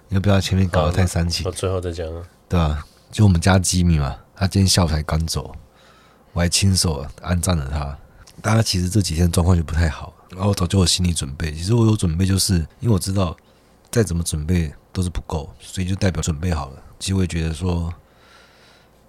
[0.10, 2.84] 你不要前面搞得太煽情，我最后再讲啊，对吧？
[3.10, 4.18] 就我们家吉米嘛。
[4.44, 5.56] 他今天下午才刚走，
[6.34, 7.98] 我还亲手安葬了他。
[8.42, 11.54] 但他其实这几天状况就不太好，然后我早就有心理准备。
[11.54, 13.34] 其实我有准备，就是因为我知道
[13.90, 16.84] 再怎么准备都是不够，所以就代表准备好了。
[17.00, 17.94] 其实我也觉得说，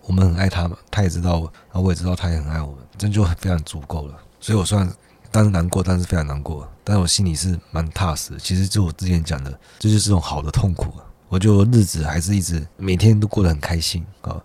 [0.03, 4.17] 我们很爱他嘛，他也知道，然后我也知道他也很爱我们，这就非常足够了。
[4.39, 4.89] 所以我虽然
[5.33, 8.39] 当时难过，但是非常难过，但是我心里是蛮踏实。
[8.39, 10.95] 其实就我之前讲的，这就是这种好的痛苦。
[11.29, 14.41] 我就日子还是一直每天都过得很开心啊。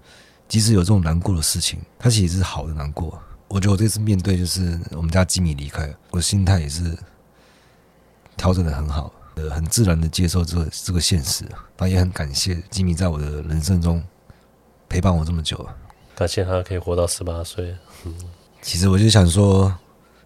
[0.50, 3.18] 即使有这种难过的事情，它其实是好的难过。
[3.48, 6.98] 我觉得我这次面对就是我们家吉米离开，我的心态也是
[8.36, 11.46] 调整的很好，呃，很自然的接受这个这个现实。
[11.78, 14.04] 那也很感谢吉米在我的人生中
[14.90, 15.70] 陪伴我这么久，
[16.16, 17.78] 感谢他可以活到十八岁。
[18.06, 18.16] 嗯，
[18.62, 19.76] 其实我就想说，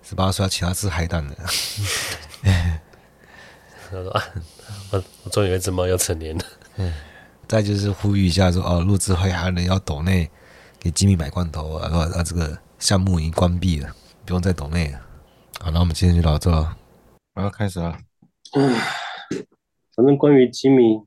[0.04, 1.36] 十八岁要请他吃海胆的。
[3.90, 4.24] 他说啊，
[4.92, 6.46] 我我终于有一只猫要成年了。
[6.78, 6.94] 嗯。
[7.48, 10.30] 再就是呼吁一下说，哦，录制会还能要抖内
[10.80, 13.94] 给吉米买罐头啊，啊，啊，这个项目已经关闭了，
[14.26, 15.00] 不用再抖内了。
[15.60, 16.76] 好，那我们今天就到这了，
[17.36, 17.98] 然后开始了。
[18.54, 18.62] 唉，
[19.96, 21.04] 反正关于吉米，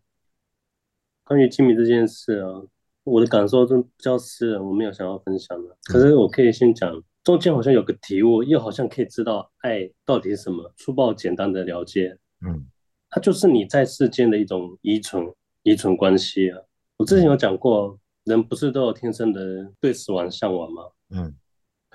[1.24, 2.62] 关于吉米这件事啊，
[3.04, 5.76] 我的感受真比较私人，我没有想要分享的。
[5.84, 10.72] 可是我可以先讲，中间好像有个体悟，又好像可以知道爱到底是什么。
[10.76, 12.66] 粗暴简单的了解，嗯，
[13.10, 15.26] 它就是你在世间的一种依存。
[15.66, 16.60] 依存关系啊，
[16.96, 20.82] 我之前有讲过，人不是都有天生的对死亡向往吗？
[21.10, 21.34] 嗯，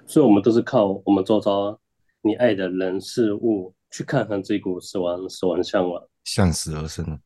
[0.06, 1.80] 所以我们都是靠我们周遭
[2.22, 7.18] 你爱的人事物去抗衡这股死亡死亡向往，向死而生。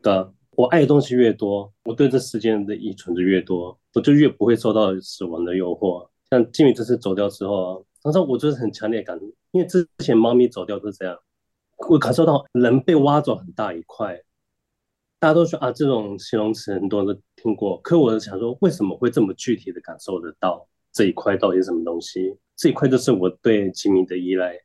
[0.00, 6.08] 的，我爱的东西越多，我对这世间的依存就越多，我就越不会受到死亡的诱惑。
[6.30, 9.18] 像金米这次走掉之后啊，当时我就是很强烈感，
[9.50, 11.18] 因为之前猫咪走掉是这样，
[11.88, 14.22] 我感受到人被挖走很大一块。
[15.20, 17.78] 大家都说啊，这种形容词很多人都听过。
[17.82, 22.34] 可我想说，为什么会这么具体的感受得到这一块到底是什么东西？
[22.56, 24.58] 这一块就是我对吉米的依赖，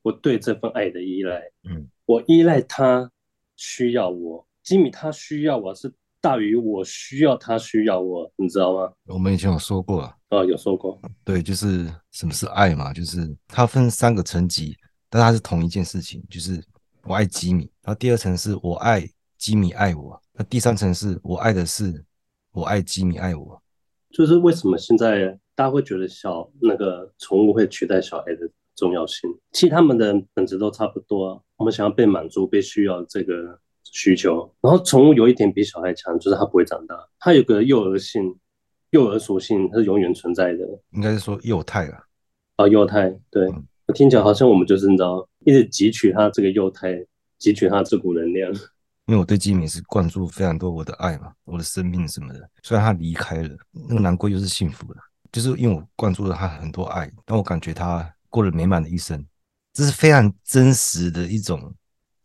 [0.00, 1.42] 我对这份爱的依赖。
[1.68, 3.10] 嗯，我依赖他
[3.56, 8.90] 需要我，吉米他需要我是大于我需要他需要我，你知道吗？
[9.08, 10.98] 我们以前有说过啊，哦，有说过。
[11.22, 14.74] 对，就是什么是爱嘛，就是它分三个层级，
[15.10, 16.64] 但它是同一件事情，就是
[17.04, 17.70] 我爱吉米。
[17.82, 19.06] 然后第二层是我爱。
[19.42, 22.04] 吉米爱我，那第三层是我爱的是
[22.52, 23.60] 我爱吉米爱我，
[24.12, 29.28] 就是为什么现在大家会觉得小那个宠物会取代小孩的重要性？
[29.50, 31.40] 其实他们的本质都差不多啊。
[31.56, 38.38] 我们想要被满足、被需要这个需求，然后宠物有一点比小孩强，就是它不会长大，它有个幼儿性、
[38.90, 40.64] 幼儿属性，它是永远存在的。
[40.92, 42.04] 应该是说幼态啊，
[42.58, 47.04] 啊，幼态，对，嗯、我听起来好像我们就是你知道，一直汲取它这个幼态，
[47.40, 48.52] 汲取它这股能量。
[49.06, 52.48] 因为我对基米是灌注非常多我的爱嘛，我的生命什么的。
[52.62, 55.00] 虽然他离开了，那个难过又是幸福的，
[55.32, 59.26] 就是因为我灌注了他很多爱，但我感觉他过了美满的一生，
[59.72, 61.74] 这是非常真实的一种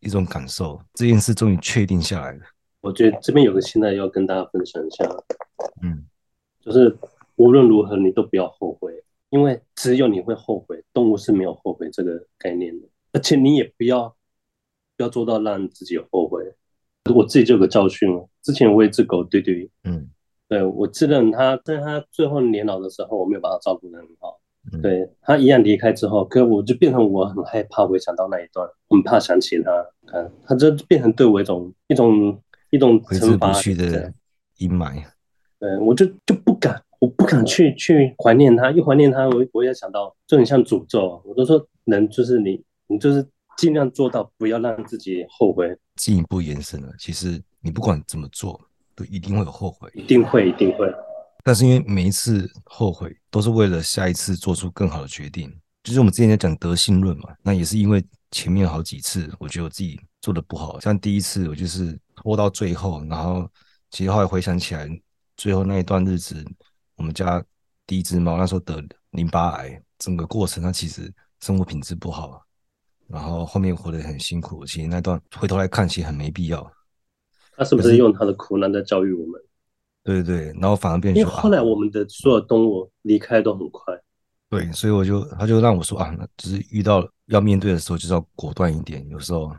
[0.02, 0.80] 一种感受。
[0.94, 2.46] 这件事终于确定下来了。
[2.82, 5.04] 我觉得这边有个心态要跟大家分享一下，
[5.82, 6.06] 嗯，
[6.62, 6.96] 就是
[7.38, 14.16] 无论如何你都不要后悔，因为只有你会后悔，动物是没有后悔这个概念的，而且你也不要
[14.96, 16.54] 不要做到让自己后悔。
[17.14, 18.28] 我自己就有个教训了。
[18.42, 20.08] 之前我有一只狗，对对，嗯，
[20.48, 24.40] 对我自认它在它最后年老的时候，我没有把它照顾得很好。
[24.74, 29.72] 嗯、对它一样离开之后，可我就变成我很害怕回想到那一段，很怕想起它。
[30.06, 34.12] 看它就变成对我一种一种一种挥之不去的
[34.58, 35.04] 阴霾。
[35.60, 41.22] 对，我就就不敢，我不敢去去怀念它，一怀念它，我我也想到，就很像诅咒。
[41.26, 43.26] 我都说，人就是你，你就是
[43.58, 45.68] 尽量做到不要让自己后悔。
[45.96, 48.60] 进一步延伸了，其实你不管怎么做，
[48.96, 50.88] 都一定会有后悔，一定会，一定会。
[51.44, 55.50] 但是因为每一次后悔都是为了下一次做出更好的决定，
[55.84, 57.30] 就是我们之前在讲德性论嘛。
[57.42, 63.50] 那也是因为前面好几次，我觉得我自己做的不好，像第一次我就是拖到最后，然后
[63.90, 64.88] 其实后来回想起来，
[65.36, 66.46] 最后那一段日子，
[66.96, 67.44] 我们家
[67.88, 72.46] 第一只猫那时候得淋巴癌，整个过程它其实生活品质不好。
[73.08, 76.72] 然后后面活得很辛苦，其实那段回头来看，其实很没必要。
[77.56, 79.42] 他是不是用他的苦难在教育我们？
[80.04, 81.20] 对对对，然后反而变成。
[81.22, 83.94] 因为后来我们的所有动物离开都很快。
[84.50, 89.08] 对，所以我就他就让我说啊，那就是遇到要面对的时候，就是要果断一点。
[89.10, 89.52] 有时候，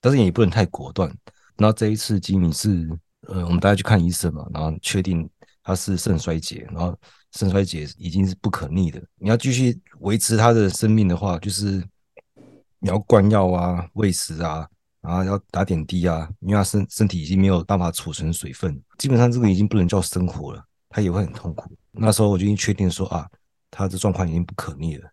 [0.00, 1.08] 但是也不能太果断。
[1.56, 2.88] 然后这一次吉米是
[3.26, 5.28] 呃，我们大家去看医生嘛，然后确定
[5.62, 6.96] 他是肾衰竭，然后
[7.32, 9.02] 肾衰竭已经是不可逆的。
[9.16, 11.82] 你要继续维持他的生命的话，就是。
[12.84, 14.68] 你要灌药啊，喂食啊，
[15.00, 21.74] 然后要打点滴啊，因为他身身体已经没有办法储存水分，基本上这个已经不能叫生活了，他也会很痛苦。
[21.92, 23.26] 那时候我就已经确定说啊，
[23.70, 25.10] 他的状况已经不可逆了，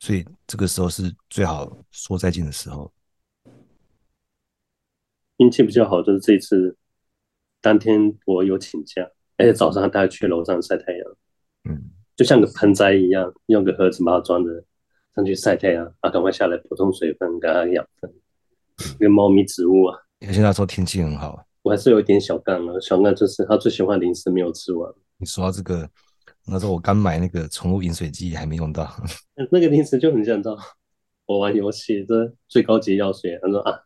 [0.00, 2.92] 所以这个时候是最好说再见的时候。
[5.38, 6.76] 运气比较好，就是这次
[7.62, 9.02] 当天我有请假，
[9.38, 11.16] 而且早上带他去楼上晒太阳，
[11.70, 14.62] 嗯，就像个盆栽一样，用个盒子把它装着。
[15.14, 18.12] 上去晒太阳啊，赶快下来补充水分，给它养分，
[18.98, 19.98] 跟猫咪植物啊。
[20.26, 22.80] 而且那时候天气很好，我还是有一点小干了。
[22.80, 24.92] 小干就是他最喜欢零食没有吃完。
[25.18, 25.88] 你说到这个，
[26.46, 28.90] 那时候我刚买那个宠物饮水机还没用到。
[29.50, 30.58] 那个零食就很像，知道
[31.26, 33.78] 我玩游戏这最高级药水，他说啊，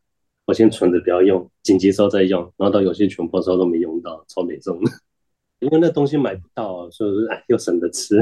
[0.46, 4.90] 我先存着不要用，紧急时候再用，然后到游戏全部的时候都没用到，超没用的。
[5.60, 8.16] 因为那东西买不到啊，所以说哎又省得吃。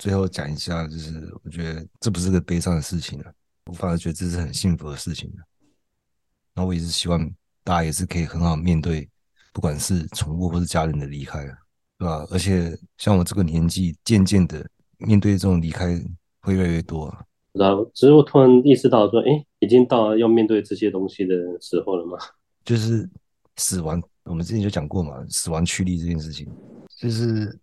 [0.00, 3.30] 最后讲一下，就是我觉得这不是个悲伤的事情啊，
[3.66, 5.30] 我反而觉得这是很幸福的事情。
[6.54, 7.30] 那我也是希望
[7.62, 9.06] 大家也是可以很好面对，
[9.52, 11.44] 不管是宠物或是家人的离开，
[11.98, 12.26] 对吧？
[12.30, 16.02] 而且像我这个年纪，渐渐的面对这种离开
[16.40, 17.22] 会越来越多啊。
[17.52, 22.16] 然后，只是我突然意识到说，哎，已经到了要面对这些东西的时候了吗？
[22.64, 23.06] 就是
[23.56, 26.50] 死亡，我们之前就讲过嘛，死亡驱力这件事情，
[26.96, 27.60] 就是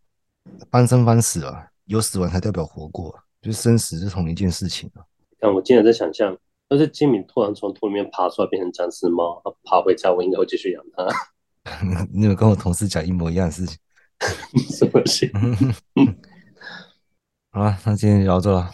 [0.69, 1.67] 翻生翻死啊。
[1.87, 5.03] 有死亡才代表活过，就是生死是同一件事情啊。
[5.39, 6.37] 看我竟然在想象，
[6.69, 11.07] 要是金敏突然从土里面爬出来变成僵尸猫，爬回家，我应该会继续养它。
[12.13, 13.77] 你有跟我同事讲一模一样的事情？
[14.69, 15.31] 什么事？
[17.51, 18.71] 好了，那今天就聊到这了，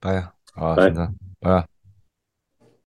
[0.00, 0.90] 拜啊，好，拜
[1.40, 1.75] 拜。